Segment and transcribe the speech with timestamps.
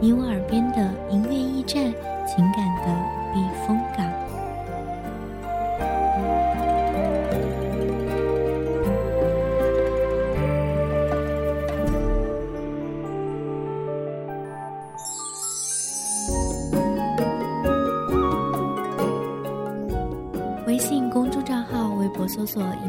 [0.00, 1.92] 你我耳边的音乐驿站，
[2.26, 3.01] 情感的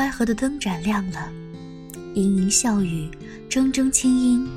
[0.00, 1.30] 淮河的灯盏亮了，
[2.14, 3.06] 盈盈笑语，
[3.50, 4.48] 铮铮清音，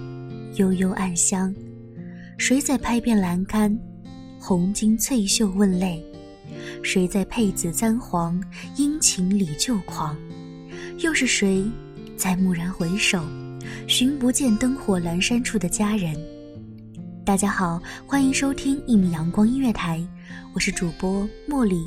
[0.55, 1.53] 悠悠暗香。
[2.37, 3.77] 谁在拍遍栏杆，
[4.39, 6.01] 红巾翠袖问泪？
[6.81, 8.41] 谁在佩紫簪黄，
[8.77, 10.15] 殷勤里旧狂？
[10.99, 11.69] 又是谁
[12.15, 13.21] 在蓦然回首，
[13.85, 16.15] 寻不见灯火阑珊处的佳人？
[17.25, 20.01] 大家好，欢迎收听一米阳光音乐台，
[20.53, 21.83] 我是主播茉莉。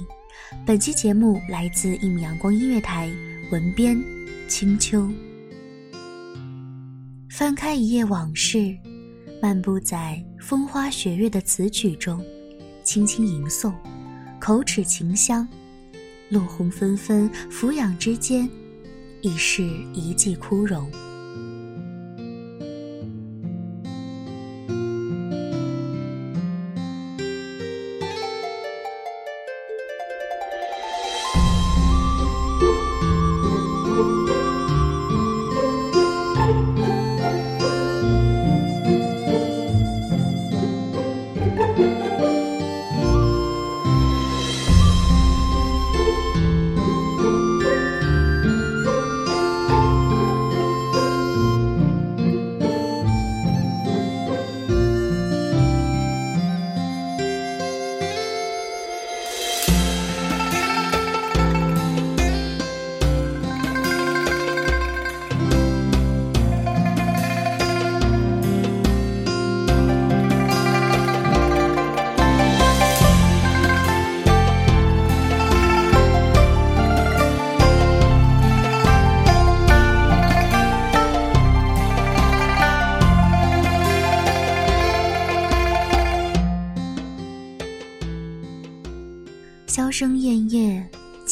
[0.67, 3.11] 本期节目来自一米阳光音乐台，
[3.53, 3.97] 文编
[4.49, 5.09] 青秋。
[7.31, 8.77] 翻开一页往事，
[9.41, 12.21] 漫步在风花雪月的词曲中，
[12.83, 13.73] 轻轻吟诵，
[14.41, 15.47] 口齿清香。
[16.29, 18.51] 落红纷纷，俯仰之间，
[19.23, 19.63] 已是
[19.93, 20.91] 一季枯荣。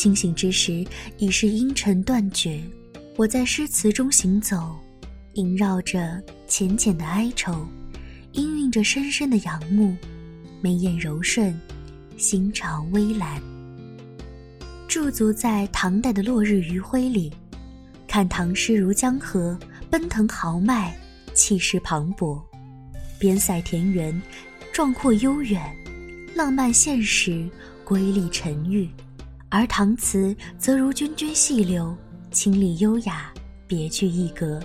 [0.04, 0.84] 清醒之时
[1.16, 2.60] 已是阴沉断绝。
[3.16, 4.76] 我在诗词中行走，
[5.32, 7.66] 萦绕着浅浅的哀愁，
[8.34, 9.96] 氤氲着深深的仰慕。
[10.60, 11.58] 眉眼柔顺，
[12.18, 13.40] 心潮微澜。
[14.86, 17.32] 驻足在唐代的落日余晖里，
[18.06, 20.94] 看唐诗如江河，奔腾豪迈，
[21.32, 22.38] 气势磅礴，
[23.18, 24.20] 边塞田园，
[24.70, 25.62] 壮阔悠远，
[26.34, 27.48] 浪漫现实。
[27.86, 28.88] 瑰丽沉郁，
[29.54, 31.96] 而唐词则如涓涓细流，
[32.32, 33.32] 清丽优雅，
[33.68, 34.60] 别具一格。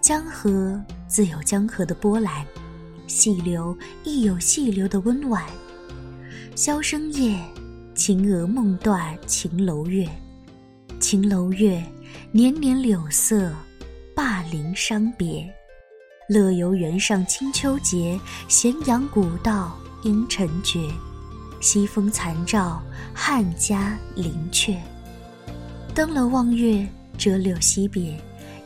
[0.00, 2.46] 江河自有江河的波澜，
[3.08, 5.42] 细流亦有细流的温婉。
[6.54, 7.36] 箫声夜，
[7.96, 10.08] 秦娥梦断秦楼月。
[11.00, 11.84] 秦楼月，
[12.30, 13.52] 年年柳色，
[14.14, 15.52] 灞陵伤别。
[16.28, 20.78] 乐游原上清秋节，咸阳古道阴沉绝。
[21.64, 22.82] 西风残照，
[23.14, 24.76] 汉家陵阙。
[25.94, 28.14] 登楼望月，折柳惜别。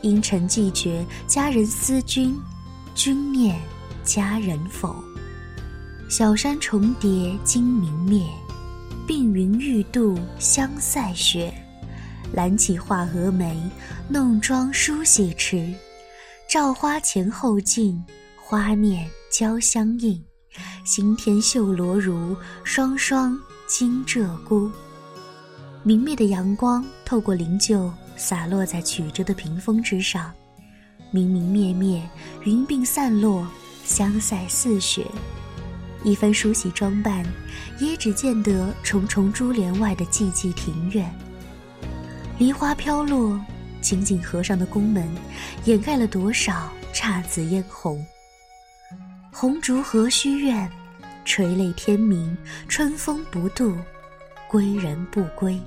[0.01, 2.37] 阴沉寂绝，佳人思君，
[2.93, 3.57] 君念
[4.03, 4.93] 佳人否？
[6.09, 8.21] 小山重叠今明灭，
[9.07, 11.53] 鬓云欲度香塞雪。
[12.33, 13.57] 揽起画蛾眉，
[14.09, 15.73] 弄妆梳洗迟。
[16.49, 18.03] 照花前后镜，
[18.35, 20.21] 花面交相映。
[20.83, 24.71] 新天绣罗襦，双双金鹧鸪。
[25.83, 30.31] 明媚的阳光透过灵柩，洒落在曲折的屏风之上。
[31.11, 32.07] 明明灭灭，
[32.43, 33.47] 云鬓散落，
[33.83, 35.05] 香塞似雪。
[36.03, 37.25] 一番梳洗装扮，
[37.79, 41.13] 也只见得重重珠帘外的寂寂庭院。
[42.37, 43.39] 梨花飘落，
[43.81, 45.09] 紧紧合上的宫门，
[45.65, 48.05] 掩盖了多少姹紫嫣红。
[49.41, 50.69] 红烛何须怨，
[51.23, 52.37] 垂泪天明，
[52.67, 53.73] 春风不度，
[54.49, 55.57] 归人不归。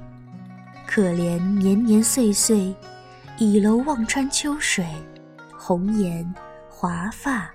[0.86, 2.76] 可怜年年岁岁，
[3.38, 4.84] 倚楼望穿秋水。
[5.56, 6.22] 红颜
[6.68, 7.50] 华发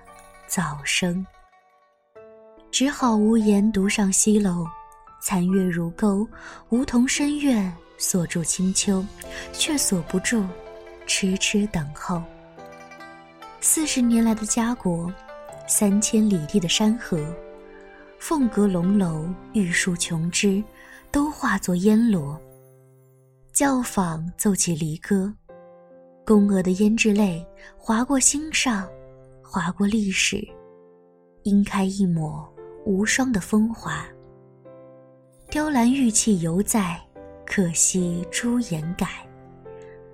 [0.48, 1.24] 早生，
[2.72, 4.66] 只好无言独上西楼。
[5.20, 6.26] 残月如钩，
[6.70, 9.06] 梧桐深院锁住清秋，
[9.52, 10.44] 却锁不住
[11.06, 12.20] 痴痴等候。
[13.60, 15.12] 四十年来的家国，
[15.70, 17.22] 三千里地的山河，
[18.18, 20.64] 凤阁龙楼，玉树琼枝，
[21.12, 22.40] 都化作烟罗。
[23.52, 25.30] 教坊奏起离歌。
[26.24, 28.88] 宫娥的胭脂泪划过心上，
[29.42, 30.42] 划过历史，
[31.42, 32.50] 应开一抹
[32.86, 34.06] 无双的风华。
[35.50, 36.98] 雕栏玉砌犹在，
[37.44, 39.06] 可惜朱颜改。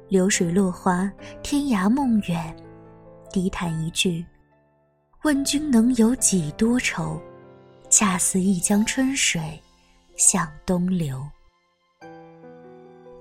[0.09, 1.09] 流水落花，
[1.45, 2.57] 天涯梦远。
[3.31, 4.25] 低叹一句：
[5.25, 7.19] 问君能有几多愁？
[7.89, 9.41] 恰似一江春水
[10.17, 11.27] 向东流。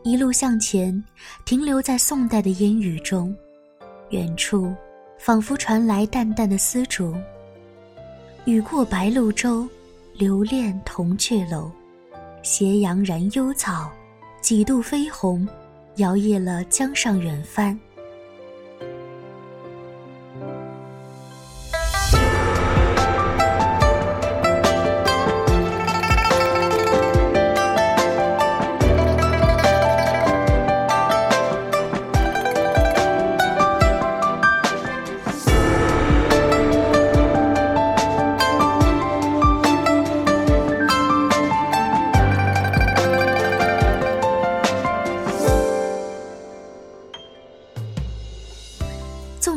[0.03, 1.01] 一路向前，
[1.45, 3.33] 停留在宋代的烟雨中，
[4.09, 4.75] 远处
[5.17, 7.15] 仿佛传来淡淡的丝竹。
[8.44, 9.65] 雨过白鹭洲，
[10.13, 11.71] 留恋铜雀楼。
[12.41, 13.89] 斜阳染幽草，
[14.41, 15.47] 几度飞鸿，
[15.95, 17.79] 摇曳了江上远帆。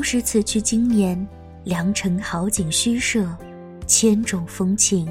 [0.09, 1.27] 是此去经年，
[1.65, 3.27] 良辰好景虚设，
[3.89, 5.05] 千种风情，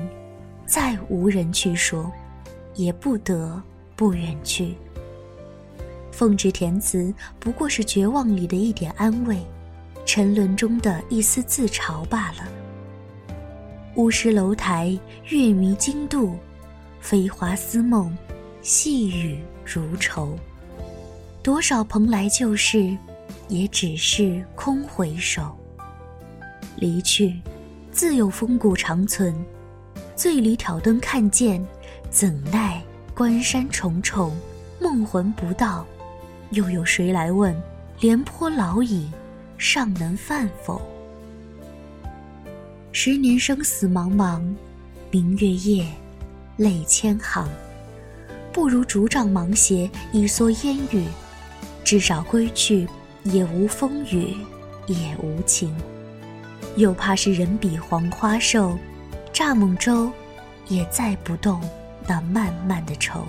[0.65, 2.09] 再无人去说，
[2.75, 3.61] 也不得
[3.97, 4.73] 不远去。
[6.13, 9.37] 奉旨填词，不过是绝望里的一点安慰，
[10.05, 12.47] 沉沦中的一丝自嘲罢了。
[13.95, 14.97] 乌石楼台，
[15.27, 16.37] 月迷津渡，
[17.01, 18.17] 飞花似梦，
[18.61, 20.39] 细雨如愁。
[21.43, 22.95] 多少蓬莱旧事。
[23.47, 25.55] 也只是空回首。
[26.77, 27.39] 离去，
[27.91, 29.35] 自有风骨长存。
[30.15, 31.65] 醉里挑灯看剑，
[32.09, 32.81] 怎奈
[33.13, 34.35] 关山重重，
[34.79, 35.85] 梦魂不到。
[36.51, 37.55] 又有谁来问？
[37.99, 39.09] 廉颇老矣，
[39.57, 40.81] 尚能饭否？
[42.91, 44.41] 十年生死茫茫，
[45.11, 45.85] 明月夜，
[46.57, 47.47] 泪千行。
[48.53, 51.05] 不如竹杖芒鞋，一蓑烟雨。
[51.83, 52.87] 至少归去。
[53.25, 54.37] 也无风雨，
[54.85, 55.75] 也无晴，
[56.77, 58.77] 又怕是人比黄花瘦，
[59.33, 60.11] 蚱蜢舟
[60.67, 61.59] 也载不动
[62.07, 63.25] 那漫漫的愁。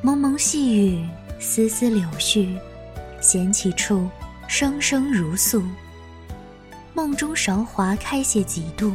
[0.00, 1.04] 蒙蒙细雨，
[1.40, 2.56] 丝丝柳絮，
[3.20, 4.08] 闲起处，
[4.46, 5.60] 声声如诉。
[6.94, 8.92] 梦中韶华开谢几度，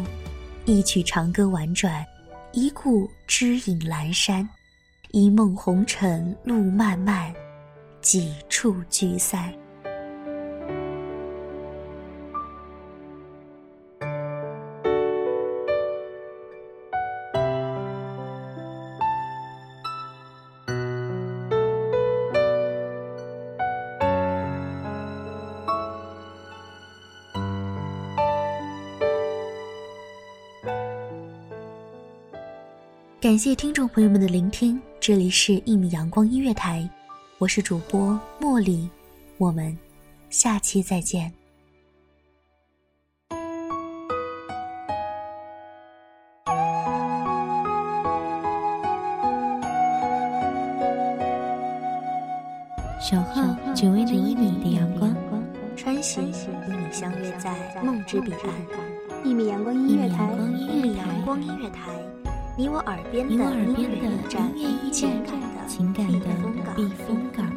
[0.63, 2.05] 一曲长歌婉转，
[2.53, 4.47] 一顾知影阑珊。
[5.11, 7.33] 一梦红尘路漫漫，
[8.01, 9.53] 几处聚散。
[33.27, 34.79] 感谢听众朋友们的聆听。
[35.01, 36.89] 这里是《一米阳光音乐台》，
[37.39, 38.89] 我是主播茉莉，
[39.37, 39.77] 我们
[40.29, 41.29] 下期再见。
[53.01, 53.43] 守候
[53.75, 55.13] 只为那一米的阳光，
[55.75, 57.53] 穿行与你相约在
[57.83, 59.25] 梦之彼岸。
[59.25, 62.06] 一米阳光音乐台，一米阳光音乐台。
[62.59, 63.45] 你我耳边的音乐
[63.77, 64.51] 驿站，
[64.91, 66.19] 情感的情感的
[66.75, 67.56] 避风港。